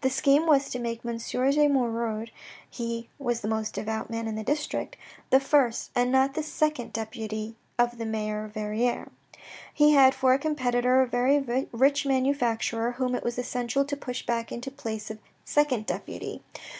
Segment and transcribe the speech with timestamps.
[0.00, 1.16] The scheme was to make M.
[1.16, 2.32] de Moirod
[2.68, 4.96] (he was the most devout man in the district)
[5.30, 9.10] the first and not the second deputy of the mayor of Verrieres.
[9.72, 14.26] He had for a competitor a very rich manufacturer whom it was essential to push
[14.26, 16.42] back into the place of second deputy.